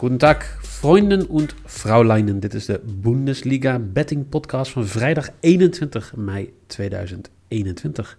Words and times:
Guten 0.00 0.18
Tag, 0.18 0.44
Freunde 0.62 1.26
und 1.26 1.54
Frauleinen. 1.66 2.40
Dit 2.40 2.54
is 2.54 2.66
de 2.66 2.80
Bundesliga 3.00 3.78
Betting 3.78 4.28
Podcast 4.28 4.72
van 4.72 4.86
vrijdag 4.86 5.28
21 5.40 6.16
mei 6.16 6.52
2021. 6.66 8.18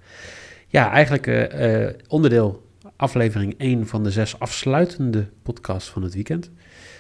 Ja, 0.68 0.92
eigenlijk 0.92 1.28
eh, 1.28 1.86
eh, 1.88 1.96
onderdeel 2.08 2.68
aflevering 2.96 3.56
1 3.58 3.88
van 3.88 4.04
de 4.04 4.12
zes 4.12 4.40
afsluitende 4.40 5.28
podcasts 5.42 5.90
van 5.90 6.04
het 6.04 6.14
weekend. 6.14 6.52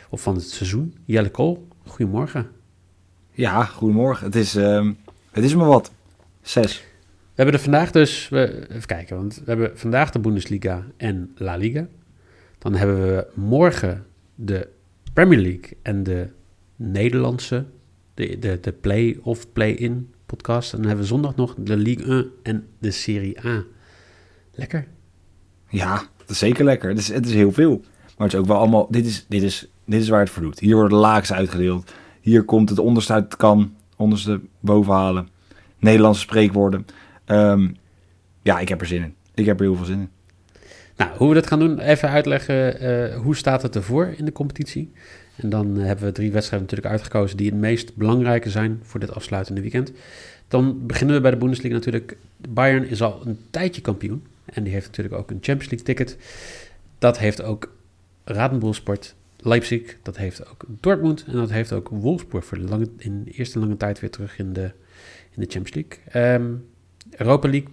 Of 0.09 0.21
van 0.21 0.35
het 0.35 0.49
seizoen. 0.49 0.95
Jelle 1.05 1.29
Kool, 1.29 1.68
goedemorgen. 1.85 2.49
Ja, 3.32 3.63
goedemorgen. 3.63 4.26
Het 4.26 4.35
is, 4.35 4.55
ehm, 4.55 4.93
het 5.32 5.43
is 5.43 5.55
maar 5.55 5.68
wat. 5.68 5.91
Zes. 6.41 6.77
We 7.07 7.35
hebben 7.35 7.55
er 7.55 7.62
vandaag 7.62 7.91
dus, 7.91 8.29
we, 8.29 8.68
even 8.70 8.85
kijken, 8.85 9.16
want 9.16 9.35
we 9.35 9.43
hebben 9.45 9.71
vandaag 9.73 10.12
de 10.12 10.20
Bundesliga 10.20 10.85
en 10.98 11.32
La 11.35 11.55
Liga. 11.55 11.87
Dan 12.57 12.76
hebben 12.76 13.02
we 13.02 13.27
morgen 13.34 14.05
de 14.45 14.67
Premier 15.13 15.39
League 15.39 15.77
en 15.81 16.03
de 16.03 16.29
Nederlandse, 16.75 17.65
de, 18.13 18.39
de, 18.39 18.57
de 18.61 18.71
play 18.71 19.17
of 19.21 19.51
play-in 19.53 20.13
podcast. 20.25 20.71
En 20.71 20.77
dan 20.77 20.87
hebben 20.87 21.05
we 21.05 21.11
zondag 21.11 21.35
nog 21.35 21.55
de 21.57 21.77
Ligue 21.77 22.05
1 22.05 22.31
en 22.43 22.67
de 22.79 22.91
Serie 22.91 23.45
A. 23.45 23.63
Lekker. 24.51 24.87
Ja, 25.69 26.03
is 26.31 26.37
zeker 26.37 26.65
lekker. 26.65 26.89
Het 26.89 26.97
is, 26.97 27.07
het 27.07 27.25
is 27.25 27.34
heel 27.34 27.51
veel. 27.51 27.79
Maar 28.17 28.27
het 28.27 28.34
is 28.34 28.39
ook 28.39 28.45
wel 28.45 28.57
allemaal, 28.57 28.87
dit 28.89 29.05
is, 29.05 29.25
dit 29.27 29.43
is, 29.43 29.67
dit 29.85 30.01
is 30.01 30.09
waar 30.09 30.19
het 30.19 30.29
voor 30.29 30.43
doet. 30.43 30.59
Hier 30.59 30.75
worden 30.75 30.97
de 30.97 31.03
laagste 31.03 31.34
uitgedeeld. 31.34 31.91
Hier 32.21 32.43
komt 32.43 32.69
het 32.69 32.79
onderste 32.79 33.13
uit 33.13 33.23
het 33.23 33.35
kan, 33.35 33.75
onderste 33.95 34.41
boven 34.59 34.93
halen. 34.93 35.29
Nederlandse 35.79 36.21
spreekwoorden. 36.21 36.85
Ehm, 37.25 37.69
ja, 38.41 38.59
ik 38.59 38.69
heb 38.69 38.81
er 38.81 38.87
zin 38.87 39.03
in. 39.03 39.15
Ik 39.34 39.45
heb 39.45 39.59
er 39.59 39.65
heel 39.65 39.75
veel 39.75 39.85
zin 39.85 39.99
in. 39.99 40.09
Nou, 41.02 41.18
hoe 41.18 41.30
we 41.30 41.35
dat 41.35 41.48
gaan 41.48 41.60
doen, 41.60 41.80
even 41.80 42.10
uitleggen 42.10 42.80
eh, 42.80 43.18
hoe 43.18 43.35
staat 43.35 43.62
het 43.62 43.76
ervoor 43.76 44.13
in 44.18 44.26
de 44.26 44.32
competitie. 44.32 44.91
En 45.35 45.49
dan 45.49 45.77
eh, 45.80 45.85
hebben 45.85 46.05
we 46.05 46.12
drie 46.12 46.32
wedstrijden 46.32 46.68
natuurlijk 46.68 46.93
uitgekozen 46.93 47.38
die 47.38 47.49
het 47.49 47.60
meest 47.60 47.96
belangrijke 47.96 48.49
zijn 48.49 48.80
voor 48.84 48.99
dit 48.99 49.13
afsluitende 49.13 49.62
weekend. 49.62 49.91
Dan 50.48 50.85
beginnen 50.85 51.16
we 51.16 51.21
bij 51.21 51.32
de 51.32 51.38
Bundesliga 51.38 51.74
natuurlijk. 51.74 52.18
Bayern 52.38 52.88
is 52.88 53.02
al 53.02 53.21
een 53.26 53.40
tijdje 53.49 53.82
kampioen 53.82 54.24
en 54.46 54.63
die 54.63 54.74
heeft 54.74 54.88
natuurlijk 54.88 55.16
ook 55.16 55.30
een 55.30 55.40
Champions 55.41 55.70
League 55.70 55.85
ticket. 55.85 56.18
Dat 56.99 57.18
heeft 57.18 57.41
ook 57.41 57.74
Radenboelsport 58.24 59.15
Leipzig, 59.38 59.98
dat 60.02 60.18
heeft 60.18 60.49
ook 60.49 60.65
Dortmund 60.68 61.24
en 61.27 61.34
dat 61.34 61.49
heeft 61.49 61.71
ook 61.71 61.90
Wolfsburg 61.90 62.46
voor 62.46 62.58
de, 62.58 62.63
lange, 62.63 62.90
in 62.98 63.24
de 63.24 63.32
eerste 63.32 63.60
lange 63.60 63.77
tijd 63.77 63.99
weer 63.99 64.09
terug 64.12 64.38
in 64.38 64.53
de, 64.53 64.72
in 65.31 65.41
de 65.41 65.47
Champions 65.50 65.74
League. 65.74 66.34
Um, 66.36 66.66
Europa 67.09 67.50
League, 67.50 67.69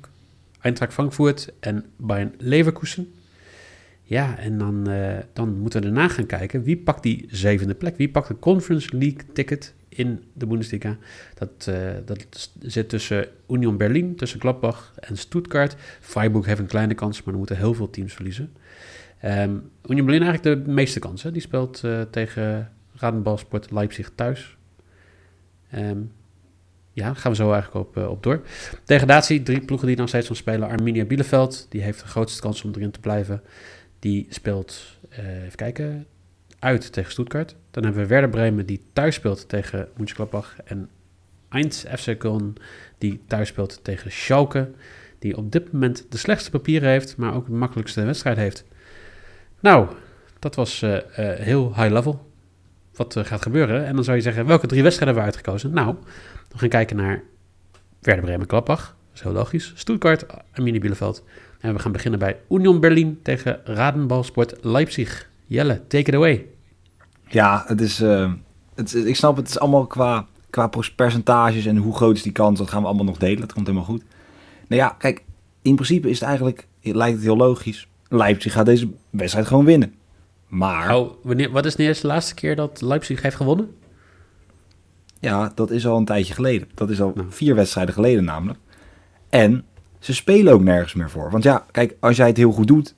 Eintracht 0.61 0.93
Frankfurt 0.93 1.53
en 1.61 1.85
Bayern 1.97 2.35
Leverkusen. 2.39 3.13
Ja, 4.09 4.39
en 4.39 4.59
dan, 4.59 4.91
uh, 4.91 5.17
dan 5.33 5.59
moeten 5.59 5.81
we 5.81 5.87
daarna 5.87 6.09
gaan 6.09 6.27
kijken 6.27 6.63
wie 6.63 6.77
pakt 6.77 7.03
die 7.03 7.27
zevende 7.31 7.75
plek. 7.75 7.97
Wie 7.97 8.11
pakt 8.11 8.29
de 8.29 8.39
Conference 8.39 8.97
League 8.97 9.21
ticket 9.33 9.75
in 9.89 10.25
de 10.33 10.47
Bundesliga? 10.47 10.97
Dat, 11.35 11.67
uh, 11.69 11.91
dat 12.05 12.51
zit 12.61 12.89
tussen 12.89 13.27
Union 13.49 13.77
Berlin, 13.77 14.17
tussen 14.17 14.41
Gladbach 14.41 14.93
en 15.01 15.17
Stuttgart. 15.17 15.77
Freiburg 16.01 16.47
heeft 16.47 16.59
een 16.61 16.67
kleine 16.67 16.95
kans, 16.95 17.17
maar 17.17 17.27
dan 17.27 17.37
moeten 17.37 17.57
heel 17.57 17.75
veel 17.75 17.91
teams 17.91 18.15
verliezen. 18.15 18.53
Um, 19.25 19.71
Union 19.89 20.07
Berlin 20.07 20.23
eigenlijk 20.23 20.65
de 20.65 20.71
meeste 20.71 20.99
kansen. 20.99 21.33
Die 21.33 21.43
speelt 21.43 21.83
uh, 21.85 22.01
tegen 22.11 22.73
Radenbalsport 22.95 23.71
Leipzig 23.71 24.11
thuis. 24.15 24.57
Um, 25.75 26.13
ja, 26.93 27.15
gaan 27.15 27.31
we 27.31 27.37
zo 27.37 27.53
eigenlijk 27.53 27.87
op, 27.89 27.97
uh, 27.97 28.11
op 28.11 28.23
door. 28.23 28.43
Degradatie, 28.85 29.43
drie 29.43 29.61
ploegen 29.61 29.87
die 29.87 29.97
nog 29.97 30.09
steeds 30.09 30.27
van 30.27 30.37
spelen. 30.37 30.69
Arminia 30.69 31.05
Bielefeld, 31.05 31.67
die 31.69 31.83
heeft 31.83 32.01
de 32.01 32.07
grootste 32.07 32.41
kans 32.41 32.65
om 32.65 32.73
erin 32.75 32.91
te 32.91 33.01
blijven. 33.01 33.43
Die 33.99 34.27
speelt, 34.29 34.99
uh, 35.19 35.45
even 35.45 35.57
kijken, 35.57 36.07
uit 36.59 36.93
tegen 36.93 37.13
Stuttgart. 37.13 37.55
Dan 37.71 37.85
hebben 37.85 38.03
we 38.03 38.09
Werder 38.09 38.31
Bremen, 38.31 38.67
die 38.67 38.83
thuis 38.93 39.15
speelt 39.15 39.49
tegen 39.49 39.89
Mönchengladbach. 39.97 40.57
En 40.65 40.89
Eins 41.49 41.85
FC 41.97 42.15
Köln, 42.15 42.63
die 42.99 43.21
thuis 43.27 43.49
speelt 43.49 43.85
tegen 43.85 44.13
Schalke. 44.13 44.71
Die 45.19 45.37
op 45.37 45.53
dit 45.53 45.73
moment 45.73 46.07
de 46.09 46.19
slechtste 46.19 46.51
papieren 46.51 46.89
heeft, 46.89 47.17
maar 47.17 47.35
ook 47.35 47.47
de 47.47 47.53
makkelijkste 47.53 48.05
wedstrijd 48.05 48.37
heeft. 48.37 48.65
Nou, 49.61 49.89
dat 50.39 50.55
was 50.55 50.83
uh, 50.83 50.95
uh, 50.95 51.01
heel 51.17 51.75
high 51.75 51.93
level. 51.93 52.27
Wat 52.95 53.17
gaat 53.19 53.43
gebeuren. 53.43 53.87
En 53.87 53.95
dan 53.95 54.05
zou 54.05 54.17
je 54.17 54.23
zeggen, 54.23 54.47
welke 54.47 54.67
drie 54.67 54.83
wedstrijden 54.83 55.17
hebben 55.17 55.33
we 55.33 55.39
uitgekozen? 55.39 55.75
Nou, 55.75 55.97
we 56.49 56.59
gaan 56.59 56.69
kijken 56.69 56.97
naar 56.97 57.23
Werder 58.01 58.25
Bremen 58.25 58.47
Klappach. 58.47 58.87
Dat 58.87 59.15
is 59.15 59.21
heel 59.21 59.33
logisch. 59.33 59.73
Stuttgart, 59.75 60.27
Arminia 60.53 60.81
Bielefeld. 60.81 61.25
En 61.61 61.75
we 61.75 61.79
gaan 61.79 61.93
beginnen 61.93 62.19
bij 62.19 62.41
Union 62.51 62.81
Berlin 62.81 63.19
tegen 63.23 63.61
Radenbalsport 63.65 64.57
Leipzig. 64.61 65.31
Jelle, 65.47 65.87
take 65.87 66.09
it 66.09 66.15
away. 66.15 66.47
Ja, 67.29 67.65
het 67.67 67.81
is, 67.81 68.01
uh, 68.01 68.33
het, 68.75 68.95
ik 68.95 69.17
snap 69.17 69.37
het 69.37 69.49
is 69.49 69.59
allemaal 69.59 69.87
qua, 69.87 70.27
qua 70.51 70.71
percentages 70.97 71.67
en 71.67 71.77
hoe 71.77 71.95
groot 71.95 72.17
is 72.17 72.23
die 72.23 72.33
kans. 72.33 72.59
Dat 72.59 72.71
gaan 72.71 72.81
we 72.81 72.87
allemaal 72.87 73.05
nog 73.05 73.19
delen. 73.19 73.41
Dat 73.41 73.53
komt 73.53 73.67
helemaal 73.67 73.89
goed. 73.89 74.03
Nou 74.69 74.83
ja, 74.83 74.89
kijk, 74.99 75.23
in 75.63 75.75
principe 75.75 76.09
is 76.09 76.19
het 76.19 76.29
eigenlijk, 76.29 76.67
het 76.81 76.95
lijkt 76.95 77.15
het 77.15 77.25
heel 77.25 77.37
logisch. 77.37 77.89
Leipzig 78.09 78.53
gaat 78.53 78.67
deze 78.67 78.91
wedstrijd 79.11 79.47
gewoon 79.47 79.65
winnen. 79.65 79.95
Maar... 80.49 80.97
Oh, 80.97 81.13
wanneer, 81.23 81.51
wat 81.51 81.67
is 81.67 81.77
de 81.77 81.83
eerste 81.83 82.07
laatste 82.07 82.35
keer 82.35 82.57
dat 82.57 82.81
Leipzig 82.81 83.23
heeft 83.23 83.37
gewonnen? 83.37 83.77
Ja, 85.21 85.53
dat 85.55 85.71
is 85.71 85.87
al 85.87 85.97
een 85.97 86.05
tijdje 86.05 86.35
geleden. 86.35 86.69
Dat 86.75 86.91
is 86.91 87.01
al 87.01 87.13
nou. 87.15 87.27
vier 87.31 87.55
wedstrijden 87.55 87.95
geleden 87.95 88.25
namelijk. 88.25 88.59
En 89.29 89.65
ze 89.99 90.15
spelen 90.15 90.53
ook 90.53 90.63
nergens 90.63 90.95
meer 90.95 91.11
voor. 91.11 91.31
Want 91.31 91.45
ja, 91.45 91.67
kijk, 91.71 91.97
als 92.01 92.17
jij 92.17 92.27
het 92.27 92.37
heel 92.37 92.53
goed 92.53 92.67
doet 92.67 92.95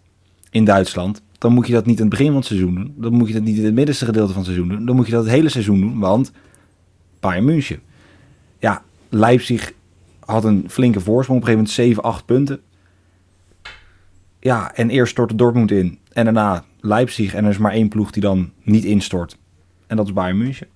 in 0.51 0.65
Duitsland, 0.65 1.23
dan 1.39 1.53
moet 1.53 1.67
je 1.67 1.73
dat 1.73 1.87
niet 1.87 1.97
in 1.97 2.01
het 2.01 2.11
begin 2.11 2.27
van 2.27 2.37
het 2.37 2.45
seizoen 2.45 2.75
doen. 2.75 2.95
Dan 2.97 3.13
moet 3.13 3.29
je 3.29 3.35
dat 3.35 3.43
niet 3.43 3.57
in 3.57 3.65
het 3.65 3.75
middenste 3.75 4.05
gedeelte 4.05 4.33
van 4.33 4.43
het 4.43 4.51
seizoen 4.51 4.69
doen. 4.69 4.87
Dan 4.87 4.97
moet 4.97 5.07
je 5.07 5.13
dat 5.13 5.25
het 5.25 5.33
hele 5.33 5.49
seizoen 5.49 5.81
doen, 5.81 5.99
want 5.99 6.33
Bayern 7.21 7.45
München. 7.45 7.81
Ja, 8.59 8.83
Leipzig 9.09 9.73
had 10.25 10.45
een 10.45 10.65
flinke 10.69 11.01
voorsprong, 11.01 11.41
op 11.41 11.49
een 11.49 11.55
gegeven 11.55 11.85
moment 11.85 11.99
7, 11.99 12.03
8 12.03 12.25
punten. 12.25 12.61
Ja, 14.41 14.75
en 14.75 14.91
eerst 14.91 15.13
stortte 15.13 15.35
Dortmund 15.35 15.71
in 15.71 15.99
en 16.13 16.25
daarna 16.25 16.65
Leipzig. 16.81 17.35
En 17.35 17.45
er 17.45 17.51
is 17.51 17.59
maar 17.59 17.73
één 17.73 17.89
ploeg 17.89 18.11
die 18.11 18.23
dan 18.23 18.51
niet 18.63 18.85
instort. 18.85 19.37
En 19.87 19.97
dat 19.97 20.07
is 20.07 20.13
Bayern 20.13 20.39
München. 20.39 20.67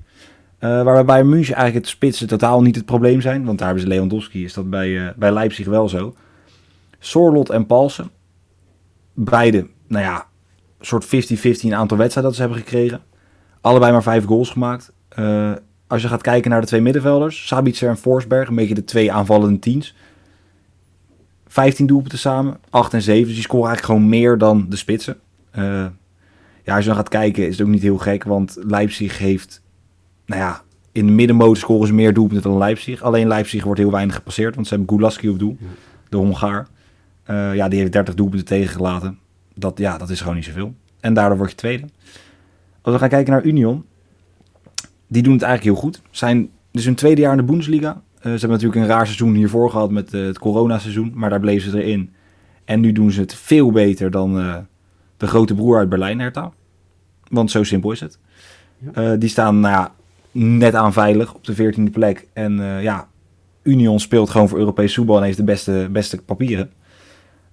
Uh, 0.64 0.82
waar 0.82 1.04
bij 1.04 1.24
München 1.24 1.54
eigenlijk 1.54 1.86
het 1.86 1.94
spitsen 1.94 2.26
totaal 2.26 2.62
niet 2.62 2.76
het 2.76 2.84
probleem 2.84 3.20
zijn. 3.20 3.44
Want 3.44 3.58
daar 3.58 3.66
hebben 3.66 3.84
ze 3.84 3.90
Lewandowski, 3.90 4.44
is 4.44 4.52
dat 4.52 4.70
bij, 4.70 4.88
uh, 4.88 5.08
bij 5.16 5.32
Leipzig 5.32 5.66
wel 5.66 5.88
zo. 5.88 6.14
Sorlot 6.98 7.50
en 7.50 7.66
Palsen. 7.66 8.10
Beide, 9.14 9.66
nou 9.86 10.04
ja, 10.04 10.26
soort 10.80 11.04
50-50 11.04 11.08
een 11.08 11.74
aantal 11.74 11.96
wedstrijden 11.96 12.22
dat 12.22 12.34
ze 12.34 12.40
hebben 12.40 12.58
gekregen. 12.58 13.00
Allebei 13.60 13.92
maar 13.92 14.02
vijf 14.02 14.24
goals 14.24 14.50
gemaakt. 14.50 14.92
Uh, 15.18 15.52
als 15.86 16.02
je 16.02 16.08
gaat 16.08 16.22
kijken 16.22 16.50
naar 16.50 16.60
de 16.60 16.66
twee 16.66 16.80
middenvelders, 16.80 17.46
Sabitzer 17.46 17.88
en 17.88 17.96
Forsberg, 17.96 18.48
een 18.48 18.54
beetje 18.54 18.74
de 18.74 18.84
twee 18.84 19.12
aanvallende 19.12 19.58
teams. 19.58 19.94
15 21.46 21.86
doelpunten 21.86 22.18
samen, 22.18 22.58
8 22.70 22.94
en 22.94 23.02
7. 23.02 23.24
Dus 23.24 23.34
die 23.34 23.42
scoren 23.42 23.66
eigenlijk 23.68 23.94
gewoon 23.94 24.10
meer 24.20 24.38
dan 24.38 24.66
de 24.68 24.76
spitsen. 24.76 25.16
ja, 25.52 26.74
als 26.74 26.80
je 26.80 26.88
dan 26.88 26.96
gaat 26.96 27.08
kijken 27.08 27.46
is 27.46 27.58
het 27.58 27.66
ook 27.66 27.72
niet 27.72 27.82
heel 27.82 27.98
gek, 27.98 28.24
want 28.24 28.56
Leipzig 28.60 29.18
heeft 29.18 29.62
nou 30.26 30.40
ja, 30.40 30.62
in 30.92 31.06
de 31.06 31.12
middenmoot 31.12 31.58
scoren 31.58 31.86
ze 31.86 31.94
meer 31.94 32.14
doelpunten 32.14 32.50
dan 32.50 32.58
Leipzig. 32.58 33.02
Alleen 33.02 33.28
Leipzig 33.28 33.64
wordt 33.64 33.80
heel 33.80 33.90
weinig 33.90 34.14
gepasseerd, 34.14 34.54
want 34.54 34.66
ze 34.66 34.74
hebben 34.74 34.96
Gulaski 34.96 35.28
op 35.28 35.38
doel, 35.38 35.56
de 36.08 36.16
Hongaar. 36.16 36.66
Uh, 37.30 37.54
ja, 37.54 37.68
die 37.68 37.78
heeft 37.78 37.92
30 37.92 38.14
doelpunten 38.14 38.46
tegengelaten. 38.46 39.18
Dat, 39.54 39.78
ja, 39.78 39.98
dat 39.98 40.10
is 40.10 40.20
gewoon 40.20 40.34
niet 40.34 40.44
zoveel. 40.44 40.74
En 41.00 41.14
daardoor 41.14 41.38
word 41.38 41.50
je 41.50 41.56
tweede. 41.56 41.86
Als 42.80 42.94
we 42.94 43.00
gaan 43.00 43.08
kijken 43.08 43.32
naar 43.32 43.44
Union, 43.44 43.84
die 45.06 45.22
doen 45.22 45.32
het 45.32 45.42
eigenlijk 45.42 45.76
heel 45.76 45.84
goed. 45.88 46.02
Zijn 46.10 46.50
dus 46.70 46.84
hun 46.84 46.94
tweede 46.94 47.20
jaar 47.20 47.30
in 47.30 47.36
de 47.36 47.42
Bundesliga. 47.42 47.90
Uh, 47.90 48.22
ze 48.22 48.28
hebben 48.28 48.50
natuurlijk 48.50 48.80
een 48.80 48.86
raar 48.86 49.06
seizoen 49.06 49.34
hiervoor 49.34 49.70
gehad 49.70 49.90
met 49.90 50.14
uh, 50.14 50.26
het 50.26 50.38
coronaseizoen, 50.38 51.12
maar 51.14 51.30
daar 51.30 51.40
bleven 51.40 51.70
ze 51.70 51.82
erin. 51.82 52.12
En 52.64 52.80
nu 52.80 52.92
doen 52.92 53.10
ze 53.10 53.20
het 53.20 53.34
veel 53.34 53.70
beter 53.70 54.10
dan 54.10 54.34
de 55.16 55.26
grote 55.26 55.54
broer 55.54 55.78
uit 55.78 55.88
Berlijn, 55.88 56.20
Hertha. 56.20 56.52
Want 57.28 57.50
zo 57.50 57.62
simpel 57.62 57.92
is 57.92 58.00
het. 58.00 58.18
Ja. 58.94 59.16
die 59.16 59.28
staan, 59.28 59.60
nou 59.60 59.74
ja, 59.74 59.94
net 60.34 60.74
aan 60.74 60.92
veilig 60.92 61.34
op 61.34 61.44
de 61.44 61.54
14e 61.54 61.92
plek. 61.92 62.26
En 62.32 62.58
uh, 62.58 62.82
ja, 62.82 63.08
Union 63.62 64.00
speelt 64.00 64.30
gewoon 64.30 64.48
voor 64.48 64.58
Europees 64.58 64.94
voetbal 64.94 65.16
en 65.16 65.22
heeft 65.22 65.36
de 65.36 65.44
beste, 65.44 65.88
beste 65.92 66.22
papieren. 66.22 66.72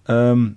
Ehm, 0.04 0.50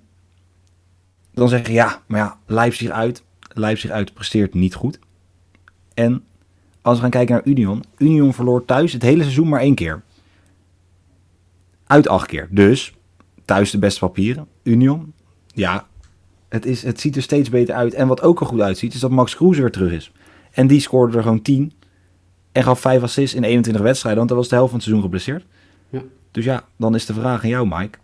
dan 1.33 1.49
zeg 1.49 1.67
je 1.67 1.73
ja, 1.73 2.01
maar 2.05 2.19
ja, 2.19 2.37
Leipzig 2.45 2.89
uit. 2.89 3.23
Leipzig 3.53 3.91
uit 3.91 4.13
presteert 4.13 4.53
niet 4.53 4.75
goed. 4.75 4.99
En 5.93 6.23
als 6.81 6.95
we 6.95 7.01
gaan 7.01 7.09
kijken 7.09 7.35
naar 7.35 7.45
Union. 7.45 7.83
Union 7.97 8.33
verloor 8.33 8.65
thuis 8.65 8.93
het 8.93 9.01
hele 9.01 9.21
seizoen 9.21 9.49
maar 9.49 9.59
één 9.59 9.75
keer. 9.75 10.03
Uit 11.87 12.07
acht 12.07 12.27
keer. 12.27 12.47
Dus 12.51 12.93
thuis 13.45 13.71
de 13.71 13.79
beste 13.79 13.99
papieren. 13.99 14.47
Union. 14.63 15.13
Ja, 15.47 15.87
het, 16.49 16.65
is, 16.65 16.83
het 16.83 16.99
ziet 16.99 17.15
er 17.15 17.21
steeds 17.21 17.49
beter 17.49 17.75
uit. 17.75 17.93
En 17.93 18.07
wat 18.07 18.21
ook 18.21 18.39
er 18.39 18.45
goed 18.45 18.61
uitziet, 18.61 18.93
is 18.93 18.99
dat 18.99 19.11
Max 19.11 19.35
Kruse 19.35 19.61
weer 19.61 19.71
terug 19.71 19.91
is. 19.91 20.11
En 20.51 20.67
die 20.67 20.79
scoorde 20.79 21.17
er 21.17 21.23
gewoon 21.23 21.41
10. 21.41 21.71
En 22.55 22.63
gaf 22.63 22.79
5 22.79 23.01
assists 23.01 23.35
in 23.35 23.43
21 23.43 23.83
wedstrijden. 23.83 24.17
Want 24.17 24.29
dat 24.29 24.39
was 24.39 24.49
de 24.49 24.55
helft 24.55 24.69
van 24.69 24.79
het 24.79 24.87
seizoen 24.87 25.09
geblesseerd. 25.09 25.45
Ja. 25.89 26.01
Dus 26.31 26.45
ja, 26.45 26.63
dan 26.77 26.95
is 26.95 27.05
de 27.05 27.13
vraag 27.13 27.43
aan 27.43 27.49
jou, 27.49 27.67
Mike. 27.67 27.97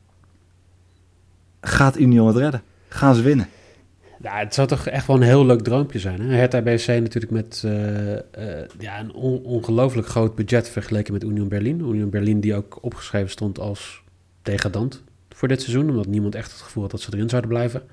Gaat 1.62 1.98
Union 1.98 2.28
het 2.28 2.36
redden? 2.36 2.62
Gaan 2.88 3.16
ze 3.16 3.22
winnen? 3.22 3.48
Ja, 4.22 4.38
het 4.38 4.54
zou 4.54 4.68
toch 4.68 4.88
echt 4.88 5.08
wel 5.08 5.16
een 5.16 5.22
heel 5.22 5.46
leuk 5.46 5.62
droompje 5.62 6.00
zijn. 6.00 6.22
Hè? 6.22 6.36
Hertha 6.36 6.62
BSC 6.62 6.88
natuurlijk 6.88 7.32
met 7.32 7.64
uh, 7.66 8.12
uh, 8.12 8.20
ja, 8.80 9.00
een 9.00 9.14
on 9.14 9.44
ongelooflijk 9.44 10.08
groot 10.08 10.36
budget 10.36 10.70
vergeleken 10.70 11.14
met 11.14 11.24
Union 11.24 11.48
Berlin. 11.48 11.80
Union 11.80 12.10
Berlin 12.10 12.40
die 12.40 12.56
ook 12.56 12.78
opgeschreven 12.82 13.30
stond 13.30 13.60
als 13.60 14.04
degradant 14.42 15.04
voor 15.42 15.50
dit 15.50 15.62
seizoen. 15.62 15.90
Omdat 15.90 16.08
niemand 16.08 16.36
echt 16.36 16.52
het 16.52 16.62
gevoel 16.62 16.82
had 16.82 16.92
dat 16.92 17.02
ze 17.02 17.10
erin 17.14 17.30
zouden 17.30 17.50
blijven. 17.50 17.84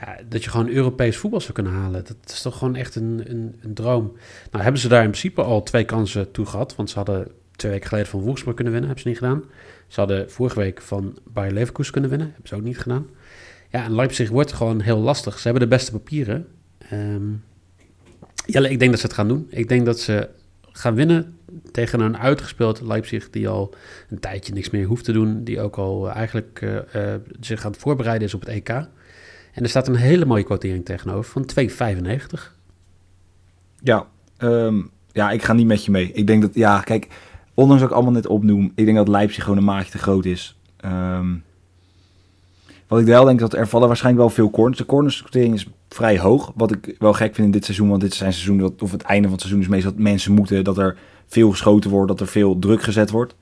Ja, 0.00 0.18
dat 0.28 0.44
je 0.44 0.50
gewoon 0.50 0.68
Europees 0.68 1.16
voetbal 1.16 1.40
zou 1.40 1.52
kunnen 1.52 1.72
halen. 1.72 2.04
Dat 2.04 2.16
is 2.26 2.42
toch 2.42 2.58
gewoon 2.58 2.76
echt 2.76 2.94
een, 2.94 3.22
een, 3.26 3.54
een 3.60 3.74
droom. 3.74 4.12
Nou 4.50 4.62
hebben 4.62 4.80
ze 4.80 4.88
daar 4.88 5.02
in 5.02 5.10
principe 5.10 5.42
al 5.42 5.62
twee 5.62 5.84
kansen 5.84 6.30
toe 6.30 6.46
gehad. 6.46 6.76
Want 6.76 6.90
ze 6.90 6.96
hadden 6.96 7.28
twee 7.56 7.72
weken 7.72 7.88
geleden 7.88 8.08
van 8.10 8.20
Wolfsburg 8.20 8.56
kunnen 8.56 8.72
winnen. 8.72 8.90
Hebben 8.90 9.12
ze 9.12 9.18
niet 9.18 9.22
gedaan. 9.22 9.44
Ze 9.86 10.00
hadden 10.00 10.30
vorige 10.30 10.58
week 10.58 10.80
van 10.80 11.18
Bayer 11.24 11.52
Leverkusen 11.52 11.92
kunnen 11.92 12.10
winnen. 12.10 12.28
Hebben 12.28 12.48
ze 12.48 12.54
ook 12.54 12.62
niet 12.62 12.78
gedaan. 12.78 13.06
Ja, 13.68 13.84
en 13.84 13.94
Leipzig 13.94 14.28
wordt 14.28 14.52
gewoon 14.52 14.80
heel 14.80 14.98
lastig. 14.98 15.38
Ze 15.38 15.42
hebben 15.42 15.68
de 15.68 15.76
beste 15.76 15.92
papieren. 15.92 16.46
Um, 16.92 17.44
ja, 18.46 18.60
ik 18.68 18.78
denk 18.78 18.90
dat 18.90 19.00
ze 19.00 19.06
het 19.06 19.14
gaan 19.14 19.28
doen. 19.28 19.46
Ik 19.50 19.68
denk 19.68 19.84
dat 19.84 20.00
ze 20.00 20.28
gaan 20.72 20.94
winnen 20.94 21.38
tegen 21.72 22.00
een 22.00 22.18
uitgespeeld 22.18 22.80
Leipzig 22.80 23.30
die 23.30 23.48
al 23.48 23.74
een 24.08 24.20
tijdje 24.20 24.52
niks 24.52 24.70
meer 24.70 24.86
hoeft 24.86 25.04
te 25.04 25.12
doen. 25.12 25.44
Die 25.44 25.60
ook 25.60 25.76
al 25.76 26.10
eigenlijk 26.10 26.60
uh, 26.60 26.74
uh, 26.74 27.14
zich 27.40 27.64
aan 27.64 27.70
het 27.70 27.80
voorbereiden 27.80 28.28
is 28.28 28.34
op 28.34 28.40
het 28.40 28.48
EK. 28.48 28.68
En 28.68 29.62
er 29.62 29.68
staat 29.68 29.88
een 29.88 29.94
hele 29.94 30.24
mooie 30.24 30.44
quotering 30.44 30.84
tegenover 30.84 31.30
van 31.30 31.68
2,95. 32.38 32.52
Ja, 33.82 34.06
um, 34.38 34.90
ja, 35.12 35.30
ik 35.30 35.42
ga 35.42 35.52
niet 35.52 35.66
met 35.66 35.84
je 35.84 35.90
mee. 35.90 36.12
Ik 36.12 36.26
denk 36.26 36.42
dat, 36.42 36.54
ja, 36.54 36.80
kijk, 36.80 37.08
ondanks 37.54 37.82
ik 37.82 37.90
allemaal 37.90 38.12
net 38.12 38.26
opnoem, 38.26 38.72
ik 38.74 38.84
denk 38.84 38.96
dat 38.96 39.08
Leipzig 39.08 39.42
gewoon 39.42 39.58
een 39.58 39.64
maatje 39.64 39.90
te 39.90 39.98
groot 39.98 40.24
is. 40.24 40.58
Um, 40.84 41.44
wat 42.86 43.00
ik 43.00 43.06
wel 43.06 43.24
denk 43.24 43.38
dat 43.38 43.54
er 43.54 43.68
vallen 43.68 43.88
waarschijnlijk 43.88 44.24
wel 44.24 44.34
veel 44.34 44.50
corners. 44.50 44.78
De 44.78 44.86
cornersquotering 44.86 45.54
is 45.54 45.66
vrij 45.94 46.18
hoog. 46.18 46.52
Wat 46.54 46.72
ik 46.72 46.94
wel 46.98 47.12
gek 47.12 47.34
vind 47.34 47.46
in 47.46 47.52
dit 47.52 47.64
seizoen, 47.64 47.88
want 47.88 48.00
dit 48.00 48.14
zijn 48.14 48.32
seizoen 48.32 48.58
dat, 48.58 48.82
of 48.82 48.92
het 48.92 49.02
einde 49.02 49.22
van 49.22 49.32
het 49.32 49.40
seizoen 49.40 49.62
is 49.62 49.68
meestal 49.68 49.92
dat 49.92 50.00
mensen 50.00 50.32
moeten, 50.32 50.64
dat 50.64 50.78
er 50.78 50.98
veel 51.26 51.50
geschoten 51.50 51.90
wordt, 51.90 52.08
dat 52.08 52.20
er 52.20 52.26
veel 52.26 52.58
druk 52.58 52.82
gezet 52.82 53.10
wordt. 53.10 53.34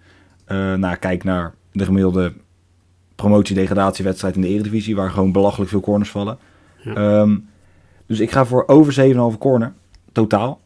Uh, 0.48 0.74
nou, 0.74 0.96
kijk 0.96 1.24
naar 1.24 1.54
de 1.72 1.84
gemiddelde 1.84 2.32
promotie-degradatiewedstrijd 3.14 4.34
in 4.34 4.40
de 4.40 4.48
Eredivisie, 4.48 4.96
waar 4.96 5.10
gewoon 5.10 5.32
belachelijk 5.32 5.70
veel 5.70 5.80
corners 5.80 6.10
vallen. 6.10 6.38
Ja. 6.82 7.20
Um, 7.20 7.48
dus 8.06 8.20
ik 8.20 8.30
ga 8.30 8.44
voor 8.44 8.66
over 8.66 9.12
7,5 9.32 9.38
corner, 9.38 9.72
totaal. 10.12 10.60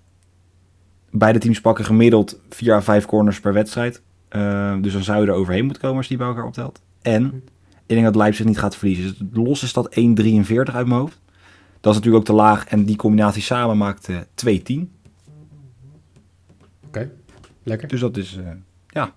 Beide 1.11 1.38
teams 1.38 1.61
pakken 1.61 1.84
gemiddeld 1.84 2.40
4 2.49 2.75
à 2.75 2.81
5 2.81 3.06
corners 3.06 3.40
per 3.40 3.52
wedstrijd. 3.52 4.02
Uh, 4.31 4.75
dus 4.81 4.93
dan 4.93 5.02
zou 5.02 5.23
je 5.23 5.26
er 5.31 5.34
overheen 5.34 5.64
moeten 5.64 5.82
komen 5.82 5.96
als 5.96 6.08
die 6.08 6.17
bij 6.17 6.26
elkaar 6.26 6.46
optelt. 6.46 6.82
En 7.02 7.43
ik 7.87 7.94
denk 7.94 8.05
dat 8.05 8.17
Leipzig 8.17 8.46
niet 8.46 8.58
gaat 8.58 8.76
verliezen. 8.76 9.14
Dus 9.19 9.29
los 9.32 9.62
is 9.62 9.73
dat 9.73 9.99
1,43 9.99 10.02
uit 10.75 10.87
mijn 10.87 11.00
hoofd. 11.00 11.20
Dat 11.82 11.93
is 11.93 11.99
natuurlijk 11.99 12.17
ook 12.17 12.37
te 12.37 12.43
laag. 12.43 12.67
En 12.67 12.84
die 12.84 12.96
combinatie 12.96 13.43
samen 13.43 13.76
maakt 13.76 14.08
uh, 14.08 14.17
2,10. 14.17 14.23
Oké, 14.46 14.87
okay. 16.87 17.11
lekker. 17.62 17.88
Dus 17.88 18.00
dat 18.00 18.17
is, 18.17 18.37
uh, 18.37 18.50
ja, 18.88 19.14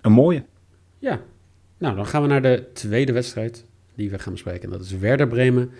een 0.00 0.12
mooie. 0.12 0.44
Ja, 0.98 1.20
nou 1.78 1.96
dan 1.96 2.06
gaan 2.06 2.22
we 2.22 2.28
naar 2.28 2.42
de 2.42 2.70
tweede 2.72 3.12
wedstrijd 3.12 3.64
die 3.94 4.10
we 4.10 4.18
gaan 4.18 4.32
bespreken. 4.32 4.62
En 4.62 4.70
dat 4.70 4.80
is 4.80 4.92
Werder 4.98 5.28
Bremen 5.28 5.70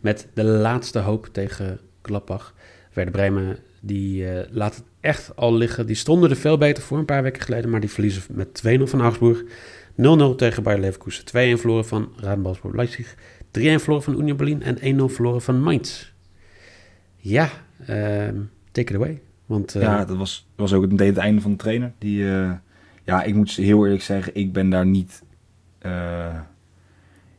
met 0.00 0.28
de 0.34 0.44
laatste 0.44 0.98
hoop 0.98 1.28
tegen 1.32 1.80
Gladbach. 2.02 2.54
Werder 2.92 3.14
Bremen 3.14 3.58
die 3.80 4.24
uh, 4.24 4.40
laat 4.50 4.74
het 4.74 4.84
echt 5.00 5.36
al 5.36 5.54
liggen. 5.54 5.86
Die 5.86 5.96
stonden 5.96 6.30
er 6.30 6.36
veel 6.36 6.58
beter 6.58 6.82
voor 6.82 6.98
een 6.98 7.04
paar 7.04 7.22
weken 7.22 7.42
geleden, 7.42 7.70
maar 7.70 7.80
die 7.80 7.90
verliezen 7.90 8.22
met 8.30 8.62
2-0 8.66 8.82
van 8.82 9.00
Augsburg. 9.00 9.42
0-0 9.42 9.44
tegen 10.36 10.62
Bayer 10.62 10.80
Leverkusen. 10.80 11.24
2-1 11.26 11.60
verloren 11.60 11.86
van 11.86 12.12
Radenbalsport 12.16 12.74
Leipzig. 12.74 13.14
3-1 13.48 13.50
verloren 13.50 14.02
van 14.02 14.20
Union 14.20 14.36
Berlin 14.36 14.62
en 14.62 14.98
1-0 15.00 15.04
verloren 15.04 15.42
van 15.42 15.62
Mainz. 15.62 16.12
Ja, 17.16 17.50
uh, 17.80 18.28
take 18.70 18.92
it 18.92 18.94
away. 18.94 19.20
Want, 19.46 19.74
uh, 19.74 19.82
ja, 19.82 20.04
dat 20.04 20.16
was, 20.16 20.48
was 20.56 20.72
ook 20.72 20.90
het, 20.90 21.16
einde 21.16 21.40
van 21.40 21.50
de 21.50 21.56
trainer. 21.56 21.92
Die, 21.98 22.22
uh, 22.22 22.52
ja, 23.04 23.22
ik 23.22 23.34
moet 23.34 23.50
heel 23.50 23.84
eerlijk 23.84 24.02
zeggen, 24.02 24.34
ik 24.34 24.52
ben 24.52 24.70
daar 24.70 24.86
niet 24.86 25.22
uh, 25.82 26.40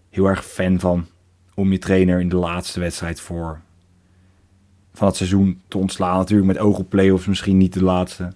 heel 0.10 0.26
erg 0.26 0.46
fan 0.46 0.80
van. 0.80 1.06
Om 1.54 1.72
je 1.72 1.78
trainer 1.78 2.20
in 2.20 2.30
de 2.30 2.36
laatste 2.36 2.80
wedstrijd 2.80 3.20
voor 3.20 3.62
van 4.94 5.08
het 5.08 5.18
seizoen 5.18 5.62
te 5.68 5.78
ontslaan. 5.78 6.18
Natuurlijk 6.18 6.48
met 6.48 6.60
oog 6.60 6.78
op 6.78 6.90
play-offs 6.90 7.26
misschien 7.26 7.58
niet 7.58 7.74
de 7.74 7.84
laatste. 7.84 8.34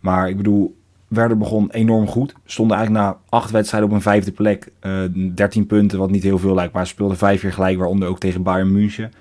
Maar 0.00 0.28
ik 0.28 0.36
bedoel, 0.36 0.77
Werder 1.08 1.38
begon 1.38 1.70
enorm 1.70 2.06
goed. 2.06 2.34
Stonden 2.44 2.76
eigenlijk 2.76 3.06
na 3.06 3.18
acht 3.28 3.50
wedstrijden 3.50 3.88
op 3.88 3.94
een 3.94 4.02
vijfde 4.02 4.32
plek. 4.32 4.72
Uh, 4.86 5.32
13 5.34 5.66
punten, 5.66 5.98
wat 5.98 6.10
niet 6.10 6.22
heel 6.22 6.38
veel 6.38 6.54
lijkt. 6.54 6.72
Maar 6.72 6.86
ze 6.86 6.92
speelden 6.92 7.16
vijf 7.16 7.40
keer 7.40 7.52
gelijk, 7.52 7.78
waaronder 7.78 8.08
ook 8.08 8.18
tegen 8.18 8.42
Bayern 8.42 8.72
München. 8.72 9.12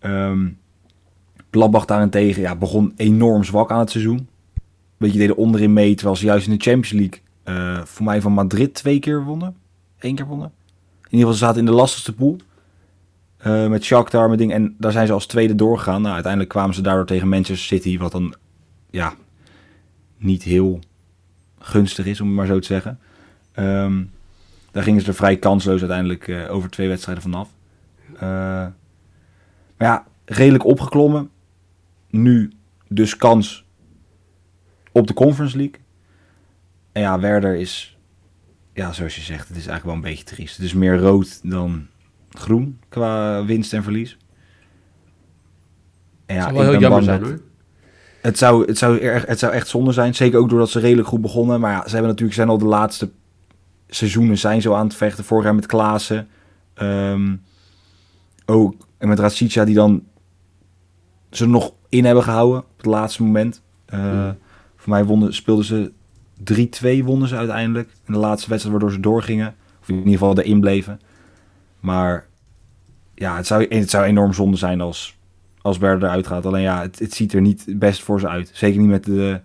Um, 0.00 0.58
daarentegen 1.86 2.42
ja, 2.42 2.56
begon 2.56 2.92
enorm 2.96 3.44
zwak 3.44 3.70
aan 3.70 3.78
het 3.78 3.90
seizoen. 3.90 4.28
Beetje 4.96 5.18
deden 5.18 5.36
onderin 5.36 5.72
mee, 5.72 5.94
terwijl 5.94 6.16
ze 6.16 6.24
juist 6.24 6.46
in 6.46 6.56
de 6.56 6.62
Champions 6.62 6.92
League... 6.92 7.20
Uh, 7.44 7.84
voor 7.84 8.04
mij 8.04 8.20
van 8.20 8.32
Madrid 8.32 8.74
twee 8.74 8.98
keer 8.98 9.24
wonnen. 9.24 9.56
Eén 9.98 10.14
keer 10.14 10.26
wonnen. 10.26 10.52
In 11.10 11.18
ieder 11.18 11.18
geval, 11.18 11.32
ze 11.32 11.44
zaten 11.44 11.58
in 11.58 11.66
de 11.66 11.72
lastigste 11.72 12.14
pool. 12.14 12.36
Uh, 13.46 13.68
met 13.68 13.84
Shakhtar, 13.84 14.28
met. 14.28 14.40
En 14.40 14.74
daar 14.78 14.92
zijn 14.92 15.06
ze 15.06 15.12
als 15.12 15.26
tweede 15.26 15.54
doorgegaan. 15.54 16.00
Nou, 16.00 16.14
uiteindelijk 16.14 16.52
kwamen 16.52 16.74
ze 16.74 16.82
daardoor 16.82 17.06
tegen 17.06 17.28
Manchester 17.28 17.78
City, 17.78 17.98
wat 17.98 18.12
dan 18.12 18.34
ja, 18.90 19.14
niet 20.18 20.42
heel 20.42 20.80
gunstig 21.60 22.06
is, 22.06 22.20
om 22.20 22.26
het 22.26 22.36
maar 22.36 22.46
zo 22.46 22.58
te 22.58 22.66
zeggen. 22.66 22.98
Um, 23.58 24.10
daar 24.70 24.82
gingen 24.82 25.00
ze 25.00 25.06
er 25.06 25.14
vrij 25.14 25.36
kansloos 25.36 25.80
uiteindelijk 25.80 26.28
uh, 26.28 26.54
over 26.54 26.70
twee 26.70 26.88
wedstrijden 26.88 27.22
vanaf. 27.22 27.50
Uh, 28.14 28.20
maar 28.20 29.88
ja, 29.88 30.06
redelijk 30.24 30.64
opgeklommen. 30.64 31.30
Nu 32.10 32.52
dus 32.88 33.16
kans 33.16 33.64
op 34.92 35.06
de 35.06 35.14
Conference 35.14 35.56
League. 35.56 35.80
En 36.92 37.02
ja, 37.02 37.20
Werder 37.20 37.54
is, 37.56 37.98
ja, 38.72 38.92
zoals 38.92 39.14
je 39.14 39.20
zegt, 39.20 39.48
het 39.48 39.56
is 39.56 39.66
eigenlijk 39.66 39.84
wel 39.84 39.94
een 39.94 40.16
beetje 40.16 40.34
triest. 40.34 40.56
Het 40.56 40.64
is 40.64 40.74
meer 40.74 40.98
rood 40.98 41.50
dan 41.50 41.86
groen 42.30 42.78
qua 42.88 43.44
winst 43.44 43.72
en 43.72 43.82
verlies. 43.82 44.16
En 46.26 46.34
ja, 46.34 46.42
zou 46.42 46.54
wel 46.54 46.62
heel 46.62 46.80
jammer 46.80 47.02
zijn 47.02 47.22
hoor. 47.22 47.40
Het 48.20 48.38
zou, 48.38 48.66
het, 48.66 48.78
zou 48.78 48.98
erg, 48.98 49.26
het 49.26 49.38
zou 49.38 49.52
echt 49.52 49.68
zonde 49.68 49.92
zijn. 49.92 50.14
Zeker 50.14 50.38
ook 50.38 50.48
doordat 50.48 50.70
ze 50.70 50.80
redelijk 50.80 51.08
goed 51.08 51.20
begonnen. 51.20 51.60
Maar 51.60 51.72
ja, 51.72 51.82
ze 51.82 51.90
hebben 51.90 52.08
natuurlijk 52.08 52.36
zijn 52.36 52.48
al 52.48 52.58
de 52.58 52.64
laatste 52.64 53.10
seizoenen 53.88 54.38
zijn 54.38 54.62
zo 54.62 54.74
aan 54.74 54.86
het 54.86 54.96
vechten. 54.96 55.24
Vorig 55.24 55.44
jaar 55.44 55.54
met 55.54 55.66
Klaassen. 55.66 56.28
Um, 56.82 57.42
ook 58.46 58.74
en 58.98 59.08
met 59.08 59.18
Rashica 59.18 59.64
die 59.64 59.74
dan 59.74 60.02
ze 61.30 61.46
nog 61.46 61.72
in 61.88 62.04
hebben 62.04 62.24
gehouden 62.24 62.58
op 62.58 62.76
het 62.76 62.86
laatste 62.86 63.22
moment. 63.22 63.62
Uh, 63.94 64.12
mm. 64.12 64.38
Voor 64.76 64.90
mij 64.90 65.04
wonnen, 65.04 65.34
speelden 65.34 65.64
ze 65.64 65.92
3-2 67.02 67.04
wonnen 67.04 67.28
ze 67.28 67.36
uiteindelijk. 67.36 67.90
In 68.06 68.12
de 68.12 68.18
laatste 68.18 68.48
wedstrijd 68.48 68.76
waardoor 68.76 68.96
ze 68.96 69.00
doorgingen. 69.00 69.54
Of 69.80 69.88
in 69.88 69.96
ieder 69.96 70.12
geval 70.12 70.38
erin 70.38 70.60
bleven. 70.60 71.00
Maar 71.80 72.26
ja, 73.14 73.36
het 73.36 73.46
zou, 73.46 73.66
het 73.68 73.90
zou 73.90 74.04
enorm 74.04 74.32
zonde 74.32 74.56
zijn 74.56 74.80
als, 74.80 75.18
als 75.62 75.78
Werder 75.78 76.08
eruit 76.08 76.26
gaat. 76.26 76.46
Alleen 76.46 76.62
ja, 76.62 76.80
het, 76.80 76.98
het 76.98 77.14
ziet 77.14 77.32
er 77.32 77.40
niet 77.40 77.64
best 77.68 78.02
voor 78.02 78.20
ze 78.20 78.28
uit. 78.28 78.50
Zeker 78.52 78.80
niet 78.80 78.88
met 78.88 79.04
de... 79.04 79.40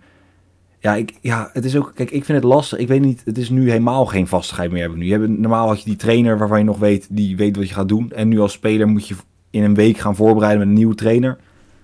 Ja, 0.78 0.94
ik, 0.94 1.18
ja, 1.20 1.50
het 1.52 1.64
is 1.64 1.76
ook... 1.76 1.92
Kijk, 1.94 2.10
ik 2.10 2.24
vind 2.24 2.38
het 2.38 2.52
lastig. 2.52 2.78
Ik 2.78 2.88
weet 2.88 3.00
niet, 3.00 3.22
het 3.24 3.38
is 3.38 3.50
nu 3.50 3.70
helemaal 3.70 4.06
geen 4.06 4.26
vastigheid 4.26 4.70
meer 4.70 4.80
hebben 4.80 4.98
nu. 4.98 5.04
Je 5.04 5.12
hebt, 5.12 5.28
normaal 5.28 5.68
had 5.68 5.78
je 5.78 5.84
die 5.84 5.96
trainer 5.96 6.38
waarvan 6.38 6.58
je 6.58 6.64
nog 6.64 6.78
weet, 6.78 7.06
die 7.10 7.36
weet 7.36 7.56
wat 7.56 7.68
je 7.68 7.74
gaat 7.74 7.88
doen. 7.88 8.12
En 8.12 8.28
nu 8.28 8.40
als 8.40 8.52
speler 8.52 8.88
moet 8.88 9.08
je 9.08 9.14
in 9.50 9.62
een 9.62 9.74
week 9.74 9.98
gaan 9.98 10.16
voorbereiden 10.16 10.58
met 10.58 10.68
een 10.68 10.74
nieuwe 10.74 10.94
trainer. 10.94 11.38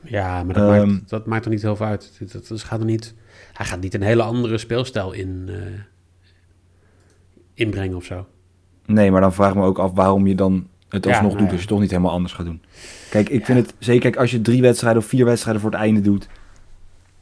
Ja, 0.04 0.42
maar 0.42 0.54
dat, 0.54 0.76
um, 0.76 0.92
maakt, 0.92 1.08
dat 1.08 1.26
maakt 1.26 1.44
er 1.44 1.50
niet 1.50 1.62
heel 1.62 1.76
veel 1.76 1.86
uit. 1.86 2.20
Dat, 2.32 2.48
dat 2.48 2.62
gaat 2.62 2.80
er 2.80 2.86
niet, 2.86 3.14
hij 3.52 3.66
gaat 3.66 3.80
niet 3.80 3.94
een 3.94 4.02
hele 4.02 4.22
andere 4.22 4.58
speelstijl 4.58 5.12
in, 5.12 5.44
uh, 5.48 5.56
inbrengen 7.54 7.96
of 7.96 8.04
zo. 8.04 8.26
Nee, 8.86 9.10
maar 9.10 9.20
dan 9.20 9.32
vraag 9.32 9.50
ik 9.50 9.56
me 9.56 9.64
ook 9.64 9.78
af 9.78 9.92
waarom 9.92 10.26
je 10.26 10.34
dan 10.34 10.66
het 10.92 11.06
alsnog 11.06 11.32
ja, 11.32 11.38
doet 11.38 11.46
als 11.46 11.54
je 11.54 11.58
het 11.58 11.68
toch 11.68 11.80
niet 11.80 11.90
helemaal 11.90 12.12
anders 12.12 12.32
gaat 12.32 12.46
doen. 12.46 12.62
Kijk, 13.10 13.28
ik 13.28 13.40
ja. 13.40 13.46
vind 13.46 13.58
het 13.58 13.74
zeker 13.78 14.00
kijk, 14.00 14.16
als 14.16 14.30
je 14.30 14.40
drie 14.40 14.60
wedstrijden 14.60 15.02
of 15.02 15.08
vier 15.08 15.24
wedstrijden 15.24 15.62
voor 15.62 15.70
het 15.70 15.80
einde 15.80 16.00
doet, 16.00 16.28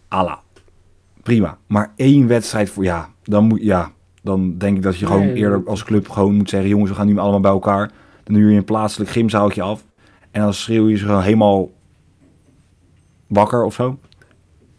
ala. 0.09 0.43
Prima. 1.23 1.59
Maar 1.67 1.93
één 1.97 2.27
wedstrijd 2.27 2.71
voor 2.71 2.85
ja, 2.85 3.09
dan 3.23 3.45
moet 3.45 3.63
ja, 3.63 3.93
Dan 4.23 4.59
denk 4.59 4.77
ik 4.77 4.83
dat 4.83 4.99
je 4.99 5.07
gewoon 5.07 5.27
Nee, 5.27 5.35
eerder 5.35 5.63
als 5.67 5.85
club 5.85 6.09
gewoon 6.09 6.35
moet 6.35 6.51
zeggen... 6.51 6.69
jongens, 6.69 6.91
we 6.91 6.97
gaan 6.97 7.07
nu 7.07 7.19
allemaal 7.19 7.41
bij 7.41 7.51
elkaar. 7.51 7.91
Dan 8.25 8.35
huur 8.35 8.51
je 8.51 8.57
een 8.57 8.65
plaatselijk 8.65 9.11
gymzaaltje 9.11 9.63
af. 9.63 9.85
En 10.31 10.41
dan 10.41 10.55
schreeuw 10.55 10.89
je 10.89 10.97
ze 10.97 11.05
gewoon 11.05 11.23
helemaal 11.23 11.71
wakker 13.27 13.65
of 13.65 13.75
zo. 13.75 13.99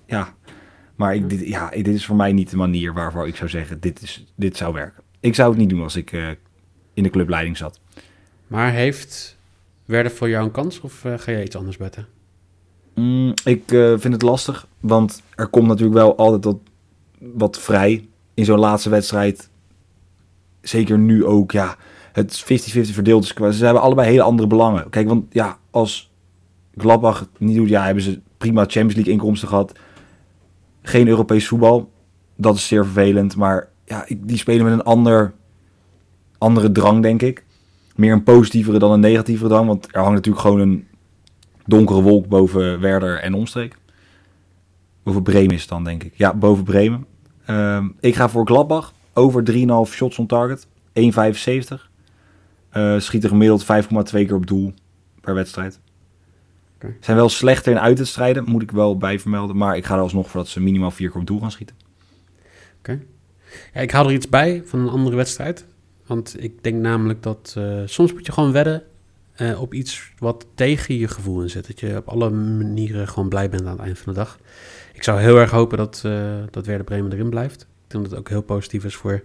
Ja, 0.05 0.33
maar 0.95 1.15
ik, 1.15 1.29
dit, 1.29 1.47
ja, 1.47 1.69
dit 1.69 1.87
is 1.87 2.05
voor 2.05 2.15
mij 2.15 2.31
niet 2.31 2.49
de 2.49 2.57
manier 2.57 2.93
waarvoor 2.93 3.27
ik 3.27 3.35
zou 3.35 3.49
zeggen... 3.49 3.79
dit, 3.79 4.01
is, 4.01 4.25
dit 4.35 4.57
zou 4.57 4.73
werken. 4.73 5.03
Ik 5.19 5.35
zou 5.35 5.49
het 5.49 5.59
niet 5.59 5.69
doen 5.69 5.83
als 5.83 5.95
ik 5.95 6.11
eh, 6.11 6.27
in 6.93 7.03
de 7.03 7.09
clubleiding 7.09 7.57
zat. 7.57 7.80
Maar 8.51 8.71
heeft 8.71 9.37
Werder 9.85 10.11
voor 10.11 10.29
jou 10.29 10.45
een 10.45 10.51
kans 10.51 10.81
of 10.81 11.05
eh, 11.05 11.13
ga 11.17 11.31
je 11.31 11.43
iets 11.43 11.55
anders 11.55 11.77
betten? 11.77 12.07
Mm, 12.95 13.33
ik 13.43 13.71
eh, 13.71 13.93
vind 13.97 14.13
het 14.13 14.21
lastig, 14.21 14.67
want 14.79 15.21
er 15.35 15.47
komt 15.47 15.67
natuurlijk 15.67 15.97
wel 15.97 16.17
altijd 16.17 16.43
wat, 16.43 16.57
wat 17.19 17.59
vrij 17.59 18.07
in 18.33 18.45
zo'n 18.45 18.59
laatste 18.59 18.89
wedstrijd. 18.89 19.49
Zeker 20.61 20.97
nu 20.97 21.25
ook, 21.25 21.51
ja, 21.51 21.75
het 22.11 22.31
is 22.31 22.69
50-50 22.73 22.93
verdeeld. 22.93 23.21
Dus 23.21 23.33
qua- 23.33 23.51
ze 23.51 23.63
hebben 23.65 23.83
allebei 23.83 24.09
hele 24.09 24.21
andere 24.21 24.47
belangen. 24.47 24.89
Kijk, 24.89 25.07
want 25.07 25.25
ja, 25.33 25.57
als 25.69 26.11
Gladbach 26.77 27.19
het 27.19 27.29
niet 27.37 27.55
doet, 27.55 27.69
ja, 27.69 27.85
hebben 27.85 28.03
ze 28.03 28.19
prima 28.37 28.61
Champions 28.61 28.95
League 28.95 29.13
inkomsten 29.13 29.47
gehad. 29.47 29.79
Geen 30.81 31.07
Europees 31.07 31.47
voetbal, 31.47 31.91
dat 32.35 32.55
is 32.55 32.67
zeer 32.67 32.83
vervelend. 32.83 33.35
Maar 33.35 33.69
ja, 33.85 34.05
die 34.17 34.37
spelen 34.37 34.63
met 34.63 34.73
een 34.73 34.83
ander, 34.83 35.33
andere 36.37 36.71
drang, 36.71 37.01
denk 37.01 37.21
ik. 37.21 37.43
Meer 38.01 38.13
een 38.13 38.23
positievere 38.23 38.79
dan 38.79 38.91
een 38.91 38.99
negatievere 38.99 39.49
drang, 39.49 39.67
want 39.67 39.87
er 39.91 39.99
hangt 39.99 40.13
natuurlijk 40.13 40.43
gewoon 40.43 40.59
een 40.59 40.87
donkere 41.65 42.01
wolk 42.01 42.27
boven 42.27 42.79
Werder 42.79 43.19
en 43.19 43.33
omstreek. 43.33 43.75
Boven 45.03 45.23
Bremen 45.23 45.55
is 45.55 45.61
het 45.61 45.69
dan, 45.69 45.83
denk 45.83 46.03
ik. 46.03 46.13
Ja, 46.15 46.33
boven 46.33 46.63
Bremen. 46.63 47.05
Ehm, 47.45 47.87
ik 47.99 48.15
ga 48.15 48.29
voor 48.29 48.45
Gladbach. 48.45 48.93
Over 49.13 49.43
3,5 49.43 49.93
shots 49.93 50.17
on 50.17 50.27
target. 50.27 50.67
1,75. 50.93 51.89
Eh 52.69 52.99
schieten 52.99 53.29
gemiddeld 53.29 53.63
5,2 53.63 54.25
keer 54.25 54.35
op 54.35 54.47
doel 54.47 54.73
per 55.21 55.33
wedstrijd. 55.33 55.79
Oké. 56.75 56.95
Zijn 56.99 57.17
wel 57.17 57.29
slechter 57.29 57.71
in 57.71 57.79
uitwedstrijden, 57.79 58.43
moet 58.47 58.61
ik 58.61 58.71
wel 58.71 58.97
bij 58.97 59.19
vermelden. 59.19 59.57
Maar 59.57 59.77
ik 59.77 59.85
ga 59.85 59.95
er 59.95 60.01
alsnog 60.01 60.29
voor 60.29 60.39
dat 60.39 60.49
ze 60.49 60.61
minimaal 60.61 60.91
4 60.91 61.09
keer 61.09 61.21
op 61.21 61.27
doel 61.27 61.39
gaan 61.39 61.51
schieten. 61.51 61.75
Ja, 63.73 63.81
ik 63.81 63.91
haal 63.91 64.05
er 64.05 64.13
iets 64.13 64.29
bij 64.29 64.61
van 64.65 64.79
een 64.79 64.89
andere 64.89 65.15
wedstrijd. 65.15 65.65
Want 66.05 66.43
ik 66.43 66.63
denk 66.63 66.81
namelijk 66.81 67.23
dat 67.23 67.53
eh, 67.57 67.81
soms 67.85 68.13
moet 68.13 68.25
je 68.25 68.31
gewoon 68.31 68.51
wedden 68.51 68.83
eh, 69.33 69.61
op 69.61 69.73
iets 69.73 70.11
wat 70.17 70.45
tegen 70.55 70.97
je 70.97 71.07
gevoel 71.07 71.41
in 71.41 71.49
zit. 71.49 71.67
Dat 71.67 71.79
je 71.79 71.97
op 71.97 72.07
alle 72.07 72.29
manieren 72.29 73.07
gewoon 73.07 73.29
blij 73.29 73.49
bent 73.49 73.65
aan 73.65 73.71
het 73.71 73.79
eind 73.79 73.99
van 73.99 74.13
de 74.13 74.19
dag. 74.19 74.39
Ik 74.93 75.03
zou 75.03 75.19
heel 75.19 75.37
erg 75.37 75.51
hopen 75.51 75.77
dat, 75.77 76.01
eh 76.05 76.43
dat 76.49 76.65
Werder 76.65 76.85
Bremen 76.85 77.11
erin 77.11 77.29
blijft. 77.29 77.61
Ik 77.61 77.67
denk 77.87 78.03
dat 78.03 78.11
het 78.11 78.19
ook 78.19 78.29
heel 78.29 78.41
positief 78.41 78.85
is 78.85 78.95
voor 78.95 79.23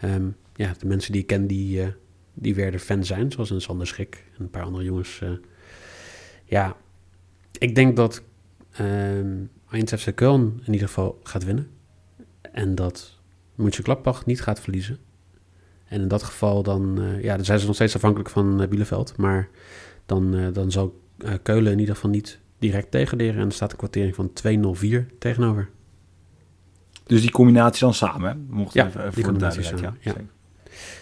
ehm, 0.00 0.28
ja, 0.54 0.74
de 0.78 0.86
mensen 0.86 1.12
die 1.12 1.20
ik 1.20 1.26
ken 1.26 1.46
die, 1.46 1.94
die 2.34 2.54
Werder 2.54 2.80
fan 2.80 3.04
zijn. 3.04 3.32
Zoals 3.32 3.50
een 3.50 3.60
Sander 3.60 3.86
Schrik 3.86 4.24
en 4.36 4.42
een 4.42 4.50
paar 4.50 4.62
andere 4.62 4.84
jongens. 4.84 5.22
ja, 6.44 6.76
ik 7.58 7.74
denk 7.74 7.96
dat 7.96 8.22
ehm 8.72 9.36
Eindhoven 9.72 10.12
FC 10.12 10.22
Köln 10.22 10.64
in 10.66 10.72
ieder 10.72 10.88
geval 10.88 11.20
gaat 11.22 11.44
winnen. 11.44 11.70
En 12.40 12.74
dat 12.74 13.18
Mönchengladbach 13.54 14.26
niet 14.26 14.40
gaat 14.40 14.60
verliezen. 14.60 14.98
En 15.92 16.00
in 16.00 16.08
dat 16.08 16.22
geval 16.22 16.62
dan, 16.62 16.98
eh, 16.98 17.22
ja, 17.22 17.36
dan 17.36 17.44
zijn 17.44 17.58
ze 17.58 17.66
nog 17.66 17.74
steeds 17.74 17.94
afhankelijk 17.94 18.30
van 18.30 18.62
eh, 18.62 18.68
Bielefeld. 18.68 19.16
Maar 19.16 19.48
dan, 20.06 20.34
eh, 20.34 20.46
dan 20.52 20.70
zal 20.70 21.00
Keulen 21.42 21.72
in 21.72 21.78
ieder 21.78 21.94
geval 21.94 22.10
niet 22.10 22.38
direct 22.58 22.90
tegenderen. 22.90 23.40
En 23.40 23.46
er 23.46 23.52
staat 23.52 23.70
een 23.70 23.76
kwartering 23.76 24.14
van 24.14 24.32
2-0-4 24.32 25.06
tegenover. 25.18 25.68
Dus 27.06 27.20
die 27.20 27.30
combinatie 27.30 27.80
dan 27.80 27.94
samen, 27.94 28.30
hè? 28.30 28.54
Mocht 28.54 28.74
Ja, 28.74 28.86
even, 28.86 29.12
voor 29.12 29.32
de 29.32 29.38
duidelijkheid. 29.38 29.80
samen, 29.80 29.98
Ja. 30.00 30.14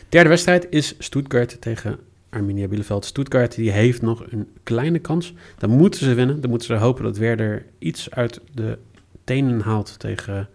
Derde 0.08 0.28
wedstrijd 0.28 0.66
is 0.70 0.94
Stuttgart 0.98 1.60
tegen 1.60 1.98
Arminia 2.30 2.68
Bielefeld. 2.68 3.04
Stuttgart 3.04 3.54
die 3.54 3.70
heeft 3.70 4.02
nog 4.02 4.24
een 4.30 4.48
kleine 4.62 4.98
kans. 4.98 5.34
Dan 5.58 5.70
moeten 5.70 6.00
ze 6.00 6.14
winnen. 6.14 6.40
Dan 6.40 6.50
moeten 6.50 6.68
ze 6.68 6.84
hopen 6.84 7.04
dat 7.04 7.16
Werder 7.16 7.66
iets 7.78 8.10
uit 8.10 8.40
de 8.54 8.78
tenen 9.24 9.60
haalt 9.60 9.98
tegen 9.98 10.48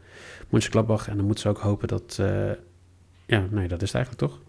Mönchengladbach. 0.49 1.07
En 1.07 1.15
dan 1.15 1.25
moeten 1.25 1.43
ze 1.43 1.49
ook 1.49 1.59
hopen 1.59 1.87
dat... 1.87 2.19
ja, 3.25 3.47
nee, 3.49 3.67
dat 3.67 3.81
is 3.81 3.93
het 3.93 3.95
eigenlijk 3.95 4.31
toch? 4.31 4.41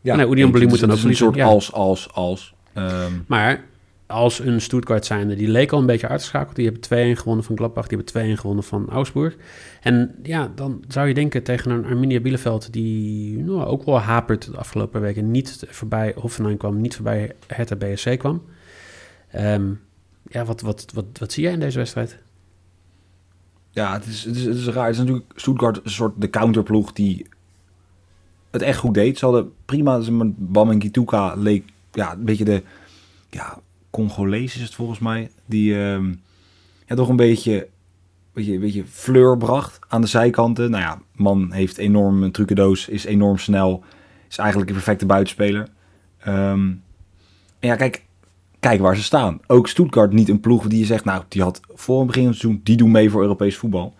Ja, 0.00 0.16
Nee, 0.16 0.26
Union. 0.26 0.50
Berlin 0.50 0.68
Dus 0.68 0.80
moet 0.80 0.88
dan 0.88 0.98
het 0.98 1.06
ook 1.06 1.10
is 1.10 1.20
een 1.20 1.26
soort 1.26 1.40
als, 1.40 1.72
als, 1.72 2.12
als. 2.12 2.54
Ehm, 2.72 3.12
Maar 3.26 3.64
als 4.06 4.38
een 4.38 4.60
Stuttgart 4.60 5.06
zijnde, 5.06 5.34
die 5.34 5.48
leek 5.48 5.72
al 5.72 5.78
een 5.78 5.86
beetje 5.86 6.08
uitgeschakeld. 6.08 6.56
Die 6.56 6.64
hebben 6.64 7.14
2-1 7.16 7.18
gewonnen 7.18 7.44
van 7.44 7.56
Gladbach, 7.56 7.86
die 7.86 7.98
hebben 7.98 8.36
2-1 8.36 8.40
gewonnen 8.40 8.64
van 8.64 8.88
Augsburg. 8.88 9.36
En 9.80 10.14
ja, 10.22 10.52
dan 10.54 10.84
zou 10.88 11.08
je 11.08 11.14
denken 11.14 11.42
tegen 11.42 11.70
een 11.70 11.84
Arminia 11.84 12.20
Bielefeld 12.20 12.72
die 12.72 13.38
nou, 13.38 13.64
ook 13.64 13.84
wel 13.84 13.98
hapert 13.98 14.50
de 14.50 14.56
afgelopen 14.56 15.00
weken. 15.00 15.30
Niet 15.30 15.64
voorbij 15.68 16.14
Hoffenheim 16.16 16.56
kwam, 16.56 16.80
niet 16.80 16.94
voorbij 16.94 17.32
Hertha 17.46 17.76
BSC 17.76 18.18
kwam. 18.18 18.42
Ehm, 19.30 19.70
ja, 20.28 20.44
wat, 20.44 20.60
wat, 20.60 20.86
wat, 20.94 21.04
wat 21.18 21.32
zie 21.32 21.42
jij 21.42 21.52
in 21.52 21.60
deze 21.60 21.78
wedstrijd? 21.78 22.18
Ja, 23.70 23.92
het 23.92 24.06
is, 24.06 24.24
het, 24.24 24.36
is, 24.36 24.44
het 24.44 24.56
is 24.56 24.66
raar. 24.66 24.84
Het 24.84 24.94
is 24.94 25.00
natuurlijk 25.00 25.26
Stuttgart 25.34 25.80
een 25.84 25.90
soort 25.90 26.12
de 26.16 26.30
counterploeg 26.30 26.92
die 26.92 27.26
het 28.50 28.62
echt 28.62 28.78
goed 28.78 28.94
deed. 28.94 29.18
Ze 29.18 29.24
hadden 29.24 29.52
prima, 29.64 30.00
ze 30.00 30.12
met 30.12 30.52
Bam 30.52 30.70
en 30.70 30.78
Kituka 30.78 31.34
leek 31.34 31.64
ja, 31.92 32.12
een 32.12 32.24
beetje 32.24 32.44
de 32.44 32.62
ja, 33.30 33.58
Congolees 33.90 34.54
is 34.54 34.62
het 34.62 34.74
volgens 34.74 34.98
mij. 34.98 35.30
Die 35.46 35.74
ehm, 35.74 36.14
ja, 36.86 36.94
toch 36.94 37.08
een 37.08 37.16
beetje, 37.16 37.68
beetje, 38.32 38.58
beetje 38.58 38.84
fleur 38.84 39.36
bracht 39.36 39.78
aan 39.88 40.00
de 40.00 40.06
zijkanten. 40.06 40.70
Nou 40.70 40.82
ja, 40.82 41.00
man 41.14 41.52
heeft 41.52 41.78
enorm 41.78 42.22
een 42.22 42.32
trucendoos, 42.32 42.88
is 42.88 43.04
enorm 43.04 43.38
snel. 43.38 43.82
Is 44.28 44.38
eigenlijk 44.38 44.70
een 44.70 44.76
perfecte 44.76 45.06
buitenspeler. 45.06 45.68
Ehm, 46.18 46.70
en 47.58 47.68
ja, 47.68 47.76
kijk, 47.76 48.04
kijk 48.60 48.80
waar 48.80 48.96
ze 48.96 49.02
staan. 49.02 49.40
Ook 49.46 49.68
Stuttgart 49.68 50.12
niet 50.12 50.28
een 50.28 50.40
ploeg 50.40 50.66
die 50.66 50.78
je 50.78 50.84
zegt, 50.84 51.04
nou, 51.04 51.22
die 51.28 51.42
had 51.42 51.60
voor 51.74 51.98
het 51.98 52.06
begin 52.06 52.22
van 52.22 52.32
het 52.32 52.40
seizoen, 52.40 52.60
die 52.64 52.76
doen 52.76 52.90
mee 52.90 53.10
voor 53.10 53.22
Europees 53.22 53.56
voetbal. 53.56 53.94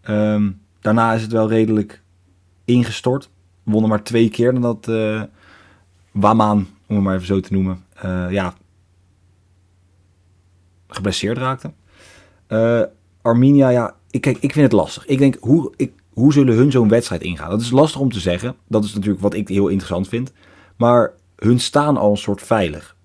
Ehm, 0.00 0.50
daarna 0.80 1.12
is 1.12 1.22
het 1.22 1.32
wel 1.32 1.48
redelijk 1.48 2.02
ingestort. 2.64 3.30
Wonnen 3.64 3.90
maar 3.90 4.02
twee 4.02 4.28
keer 4.28 4.52
nadat 4.52 4.88
eh 4.88 5.22
Wamaan, 6.14 6.68
om 6.86 6.94
het 6.94 7.04
maar 7.04 7.14
even 7.14 7.26
zo 7.26 7.40
te 7.40 7.52
noemen, 7.52 7.84
eh, 7.94 8.26
ja, 8.30 8.54
geblesseerd 10.88 11.38
raakte. 11.38 11.72
Eh, 12.46 12.82
Arminia, 13.22 13.68
ja, 13.68 13.94
ik, 14.10 14.20
kijk, 14.20 14.36
ik 14.36 14.52
vind 14.52 14.64
het 14.64 14.72
lastig. 14.72 15.06
Ik 15.06 15.18
denk, 15.18 15.36
hoe, 15.40 15.72
ik, 15.76 15.92
hoe 16.12 16.32
zullen 16.32 16.56
hun 16.56 16.70
zo'n 16.70 16.88
wedstrijd 16.88 17.22
ingaan? 17.22 17.50
Dat 17.50 17.60
is 17.60 17.70
lastig 17.70 18.00
om 18.00 18.12
te 18.12 18.20
zeggen. 18.20 18.56
Dat 18.68 18.84
is 18.84 18.94
natuurlijk 18.94 19.22
wat 19.22 19.34
ik 19.34 19.48
heel 19.48 19.68
interessant 19.68 20.08
vind. 20.08 20.32
Maar 20.76 21.12
hun 21.36 21.60
staan 21.60 21.96
al 21.96 22.10
een 22.10 22.16
soort 22.16 22.42
veilig. 22.42 22.96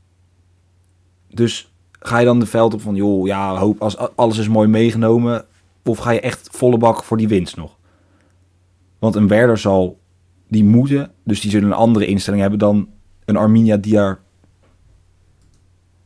Dus 1.27 1.73
ga 1.91 2.17
je 2.19 2.25
dan 2.25 2.39
de 2.39 2.45
veld 2.45 2.73
op 2.73 2.81
van, 2.81 2.95
joh, 2.95 3.27
ja, 3.27 3.57
hoop 3.57 3.81
als 3.81 3.97
alles 4.15 4.37
is 4.37 4.47
mooi 4.47 4.67
meegenomen. 4.67 5.45
Of 5.83 5.97
ga 5.97 6.11
je 6.11 6.19
echt 6.19 6.49
volle 6.51 6.77
bak 6.77 7.03
voor 7.03 7.17
die 7.17 7.27
winst 7.27 7.55
nog? 7.55 7.77
Want 8.99 9.15
een 9.15 9.27
Werder 9.27 9.57
zal 9.57 9.98
die 10.49 10.63
moeten, 10.63 11.11
dus 11.23 11.41
die 11.41 11.51
zullen 11.51 11.67
een 11.67 11.75
andere 11.75 12.05
instelling 12.05 12.41
hebben 12.41 12.59
dan 12.59 12.89
een 13.25 13.37
Arminia 13.37 13.77
die 13.77 13.93
daar 13.93 14.19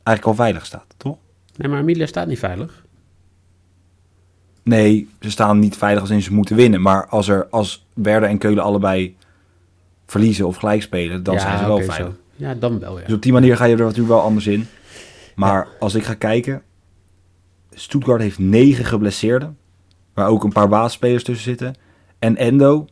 eigenlijk 0.03 0.37
al 0.37 0.43
veilig 0.45 0.65
staat, 0.65 0.85
toch? 0.97 1.17
Nee, 1.55 1.67
maar 1.69 1.77
Arminia 1.77 2.05
staat 2.05 2.27
niet 2.27 2.39
veilig. 2.39 2.85
Nee, 4.63 5.09
ze 5.21 5.31
staan 5.31 5.59
niet 5.59 5.77
veilig 5.77 6.01
als 6.01 6.09
in 6.09 6.21
ze 6.21 6.33
moeten 6.33 6.55
winnen. 6.55 6.81
Maar 6.81 7.07
als, 7.07 7.27
er, 7.27 7.47
als 7.49 7.85
Werder 7.93 8.29
en 8.29 8.37
Keulen 8.37 8.63
allebei 8.63 9.15
verliezen 10.05 10.47
of 10.47 10.55
gelijk 10.55 10.81
spelen, 10.81 11.23
dan 11.23 11.33
Ja, 11.33 11.39
zijn 11.39 11.57
ze 11.57 11.65
wel 11.65 11.81
veilig. 11.81 12.15
zo. 12.15 12.21
Ja, 12.35 12.53
dan 12.55 12.79
wel, 12.79 12.99
ja. 12.99 13.05
Dus 13.05 13.15
op 13.15 13.21
die 13.21 13.31
manier 13.31 13.57
ga 13.57 13.65
je 13.65 13.73
er 13.75 13.79
natuurlijk 13.81 14.07
wel 14.07 14.21
anders 14.21 14.47
in. 14.47 14.67
Maar 15.35 15.67
als 15.79 15.95
ik 15.95 16.03
ga 16.03 16.13
kijken, 16.13 16.61
Stuttgart 17.71 18.21
heeft 18.21 18.39
negen 18.39 18.85
geblesseerden. 18.85 19.57
Waar 20.13 20.27
ook 20.27 20.43
een 20.43 20.51
paar 20.51 20.67
basisspelers 20.69 21.23
tussen 21.23 21.43
zitten. 21.43 21.75
En 22.19 22.37
Endo, 22.37 22.87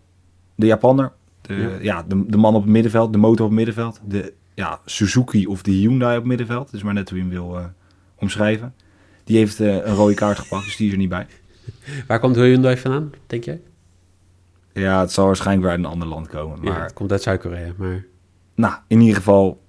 de 0.56 0.66
Japanner, 0.66 1.12
de, 1.42 1.54
Ja. 1.54 1.70
ja. 1.82 2.04
de, 2.08 2.26
de 2.28 2.38
man 2.38 2.56
op 2.56 2.62
het 2.62 2.72
middenveld, 2.72 3.12
de 3.12 3.18
motor 3.18 3.46
op 3.46 3.52
het 3.52 3.58
middenveld. 3.58 4.02
De 4.06 4.34
ja, 4.54 4.80
Suzuki 4.86 5.48
of 5.48 5.62
de 5.62 5.72
Hyundai 5.72 6.12
op 6.12 6.20
het 6.20 6.28
middenveld. 6.28 6.74
Is 6.74 6.84
maar 6.84 6.94
net 6.94 7.10
hoe 7.10 7.18
je 7.18 7.24
hem 7.24 7.34
wil 7.34 7.58
eh, 7.58 7.66
omschrijven. 8.16 8.74
Die 9.24 9.38
heeft 9.38 9.60
eh, 9.60 9.76
een 9.76 9.96
rode 9.96 10.14
kaart 10.14 10.40
gepakt, 10.40 10.66
dus 10.66 10.76
die 10.76 10.88
is 10.88 10.92
er 10.92 11.00
niet 11.00 11.10
bij. 11.10 11.28
Waar 12.08 12.20
komt 12.20 12.36
Hyundai 12.36 12.78
vandaan, 12.78 13.12
denk 13.28 13.44
jij? 13.44 13.62
Ja, 14.74 15.00
het 15.00 15.12
zal 15.12 15.26
waarschijnlijk 15.26 15.62
weer 15.68 15.76
uit 15.76 15.86
een 15.86 15.92
ander 15.92 16.08
land 16.08 16.28
komen. 16.28 16.60
Maar 16.60 16.74
Maar 16.74 16.84
het 16.84 16.94
komt 16.94 17.12
uit 17.12 17.22
Zuid-Korea, 17.22 17.72
maar... 17.78 18.06
nou, 18.56 18.74
in 18.88 19.00
ieder 19.00 19.16
geval 19.16 19.62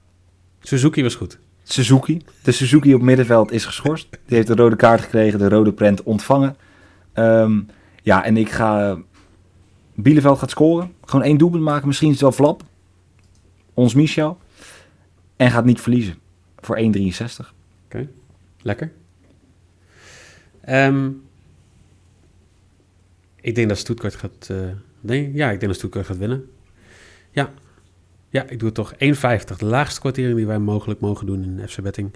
Suzuki 0.61 1.03
was 1.03 1.15
goed. 1.15 1.39
Suzuki. 1.63 2.21
De 2.43 2.53
Suzuki 2.53 2.95
op 2.95 3.03
middenveld 3.03 3.53
is 3.53 3.65
geschorst. 3.65 4.09
Die 4.27 4.37
heeft 4.37 4.47
de 4.49 4.55
rode 4.55 4.77
kaart 4.77 5.01
gekregen, 5.01 5.39
de 5.39 5.49
rode 5.49 5.73
prent 5.73 6.03
ontvangen. 6.03 6.57
Ehm, 7.13 7.61
ja, 8.03 8.25
en 8.25 8.37
ik 8.37 8.51
ga... 8.51 8.99
Bieleveld 9.95 10.39
gaat 10.39 10.51
scoren. 10.51 10.93
Gewoon 11.05 11.25
één 11.25 11.39
doelpunt 11.39 11.63
maken. 11.63 11.87
Misschien 11.87 12.09
is 12.09 12.15
het 12.15 12.23
wel 12.23 12.33
flap. 12.33 12.65
Ons 13.75 13.95
Michel. 13.95 14.39
En 15.37 15.51
gaat 15.51 15.65
niet 15.65 15.81
verliezen. 15.81 16.15
Voor 16.57 16.77
1,63. 16.77 17.55
Lekker. 18.63 18.93
Ehm, 20.61 21.11
ik 23.41 23.55
denk 23.55 23.69
dat 23.69 23.79
Stuttgart 23.79 24.15
gaat, 24.15 24.49
eh, 24.51 24.71
Nee, 25.03 25.33
ja, 25.33 25.45
ik 25.51 25.61
denk 25.61 25.67
dat 25.73 25.77
Stuttgart 25.77 26.07
gaat 26.07 26.19
winnen. 26.19 26.51
Ja. 27.31 27.53
Ja, 28.29 28.43
ik 28.49 28.59
doe 28.59 28.67
het 28.69 28.75
toch 28.75 28.95
1,50. 28.99 29.59
De 29.59 29.65
laagste 29.65 30.01
kwartering 30.01 30.37
die 30.37 30.47
wij 30.47 30.59
mogelijk 30.59 31.01
mogen 31.01 31.27
doen 31.27 31.45
in 31.45 31.69
FC 31.69 31.81
Betting. 31.83 32.11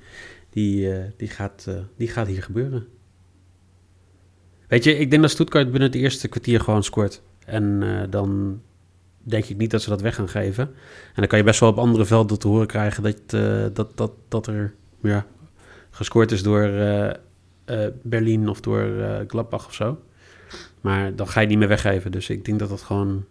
Die, 0.51 0.89
uh, 0.89 1.05
die, 1.17 1.29
gaat, 1.29 1.67
uh, 1.69 1.79
die 1.97 2.09
gaat 2.09 2.27
hier 2.27 2.43
gebeuren. 2.43 2.87
Weet 4.69 4.85
je, 4.85 4.97
ik 4.97 5.11
denk 5.11 5.23
dat 5.23 5.31
Stuttgart 5.31 5.71
binnen 5.71 5.91
het 5.91 6.01
eerste 6.01 6.29
kwartier 6.29 6.61
gewoon 6.61 6.83
scoort. 6.83 7.23
En 7.47 7.81
uh, 7.83 8.01
dan 8.11 8.61
denk 9.19 9.45
ik 9.45 9.57
niet 9.57 9.71
dat 9.71 9.83
ze 9.83 9.89
dat 9.89 10.01
weg 10.01 10.15
gaan 10.15 10.29
geven. 10.29 10.65
En 10.65 11.15
dan 11.15 11.27
kan 11.27 11.39
je 11.39 11.45
best 11.45 11.61
wel 11.61 11.69
op 11.69 11.79
andere 11.79 12.05
velden 12.05 12.39
te 12.39 12.49
horen 12.49 12.67
krijgen 12.67 13.03
dat, 13.03 13.31
dat, 13.75 13.97
dat, 13.97 14.11
dat 14.29 14.47
er 14.47 14.75
ja, 15.03 15.27
gescoord 15.91 16.33
is 16.33 16.43
door 16.43 16.71
Berlin 18.03 18.49
of 18.49 18.61
door 18.61 18.91
Gladbach 19.27 19.67
of 19.67 19.75
zo. 19.75 19.99
Maar 20.81 21.15
dan 21.15 21.29
ga 21.29 21.41
je 21.41 21.47
niet 21.47 21.59
meer 21.59 21.69
weggeven. 21.69 22.13
Dus 22.13 22.31
ik 22.31 22.45
denk 22.45 22.59
dat 22.59 22.69
dat 22.69 22.83
gewoon 22.83 23.25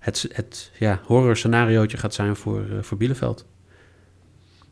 het, 0.00 0.28
het 0.32 0.70
ja, 0.78 1.00
horror 1.04 1.36
scenariootje 1.36 1.96
gaat 1.96 2.14
zijn 2.14 2.36
voor, 2.36 2.64
uh, 2.70 2.82
voor 2.82 2.96
Bielefeld. 2.96 3.46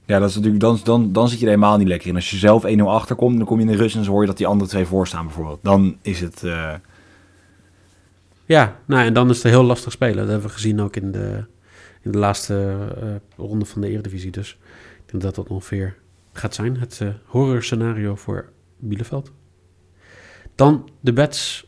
Ja, 0.04 0.18
dat 0.18 0.28
is 0.28 0.35
natuurlijk, 0.35 0.62
dan, 0.62 0.80
dan, 0.85 1.12
dan 1.12 1.28
zit 1.28 1.38
je 1.38 1.44
er 1.44 1.50
helemaal 1.50 1.76
niet 1.76 1.88
lekker 1.88 2.08
in. 2.08 2.14
Als 2.14 2.30
je 2.30 2.37
zelf 2.37 2.64
1-0 2.66 2.80
achterkomt, 2.80 3.37
dan 3.37 3.47
kom 3.47 3.61
je 3.61 3.66
in 3.66 3.70
de 3.70 3.76
rust 3.76 3.97
en 3.97 4.02
dan 4.02 4.11
hoor 4.11 4.20
je 4.20 4.26
dat 4.26 4.37
die 4.37 4.47
andere 4.47 4.70
twee 4.70 4.87
voorstaan 4.87 5.25
bijvoorbeeld. 5.25 5.58
Dan 5.62 5.97
is 6.02 6.20
het... 6.20 6.42
Ja, 8.49 8.81
nou 8.87 9.07
en 9.07 9.12
dan 9.12 9.31
is 9.31 9.43
het 9.43 9.52
heel 9.52 9.62
lastig 9.62 9.93
spelen. 9.93 10.17
Dat 10.17 10.28
hebben 10.28 10.47
we 10.47 10.55
gezien 10.55 10.81
ook 10.81 10.97
in 10.97 11.12
de, 11.12 11.45
in 12.02 12.12
de 12.12 12.19
laatste 12.19 12.76
uh, 13.02 13.14
ronde 13.47 13.64
van 13.64 13.81
de 13.81 13.88
Eredivisie. 13.88 14.31
Dus 14.31 14.59
ik 14.97 15.11
denk 15.11 15.23
dat 15.23 15.35
dat 15.35 15.49
ongeveer 15.49 15.97
gaat 16.33 16.55
zijn. 16.55 16.78
Het 16.78 17.00
uh, 17.02 17.09
horror 17.25 17.62
scenario 17.62 18.17
voor 18.17 18.52
Bielefeld. 18.78 19.33
Dan 20.55 20.90
de 21.00 21.12
bets. 21.12 21.67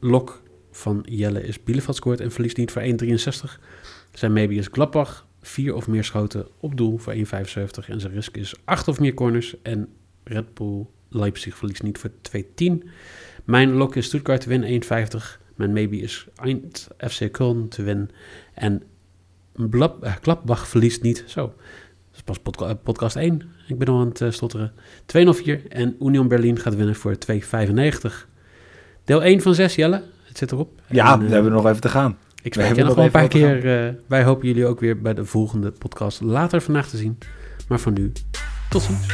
Lok 0.00 0.42
van 0.70 1.06
Jelle 1.08 1.42
is 1.42 1.62
Bielefeld 1.62 1.96
scoort 1.96 2.20
en 2.20 2.32
verliest 2.32 2.56
niet 2.56 2.70
voor 2.70 2.82
1,63. 2.82 2.88
Zijn 4.12 4.32
maybe 4.32 4.54
is 4.54 4.68
Gladbach, 4.70 5.26
4 5.40 5.74
of 5.74 5.88
meer 5.88 6.04
schoten 6.04 6.46
op 6.60 6.76
doel 6.76 6.98
voor 6.98 7.14
1,75. 7.14 7.20
En 7.86 8.00
zijn 8.00 8.12
risk 8.12 8.36
is 8.36 8.54
8 8.64 8.88
of 8.88 9.00
meer 9.00 9.14
corners. 9.14 9.62
En 9.62 9.88
Red 10.24 10.54
Bull 10.54 10.86
Leipzig 11.08 11.56
verliest 11.56 11.82
niet 11.82 11.98
voor 11.98 12.10
2,10. 12.36 12.72
Mijn 13.44 13.72
lok 13.72 13.96
is 13.96 14.06
Stuttgart 14.06 14.44
winnen 14.44 14.82
1,50. 14.82 15.41
Mijn 15.54 15.72
maybe 15.72 15.96
is 15.96 16.26
Eind 16.36 16.88
FC 16.98 17.26
Köln 17.26 17.68
te 17.68 17.82
winnen. 17.82 18.10
En 18.54 18.82
Blab, 19.54 20.04
uh, 20.04 20.12
Gladbach 20.20 20.68
verliest 20.68 21.02
niet. 21.02 21.24
Zo, 21.26 21.42
dat 21.46 22.14
is 22.14 22.22
pas 22.22 22.38
podca 22.38 22.74
podcast 22.74 23.16
1. 23.16 23.42
Ik 23.68 23.78
ben 23.78 23.88
al 23.88 24.00
aan 24.00 24.08
het 24.08 24.20
uh, 24.20 24.30
stotteren. 24.30 24.72
2,04. 25.16 25.68
En 25.68 25.96
Union 26.00 26.28
Berlin 26.28 26.58
gaat 26.58 26.74
winnen 26.74 26.94
voor 26.94 27.16
2,95. 27.32 27.38
Deel 29.04 29.22
1 29.22 29.40
van 29.40 29.54
6, 29.54 29.74
Jelle. 29.74 30.02
Het 30.22 30.38
zit 30.38 30.52
erop. 30.52 30.80
Ja, 30.86 31.12
en, 31.12 31.26
we 31.26 31.32
hebben 31.32 31.52
nog 31.52 31.66
even 31.66 31.80
te 31.80 31.88
gaan. 31.88 32.16
Ik 32.42 32.52
spreek 32.52 32.76
je 32.76 32.84
nog 32.84 32.94
wel 32.94 33.04
een 33.04 33.10
paar 33.10 33.28
keer. 33.28 33.98
Wij 34.06 34.24
hopen 34.24 34.46
jullie 34.46 34.66
ook 34.66 34.80
weer 34.80 35.00
bij 35.00 35.14
de 35.14 35.24
volgende 35.24 35.70
podcast 35.70 36.20
later 36.20 36.62
vandaag 36.62 36.88
te 36.88 36.96
zien. 36.96 37.18
Maar 37.68 37.80
voor 37.80 37.92
nu, 37.92 38.12
tot 38.68 38.82
ziens. 38.82 39.06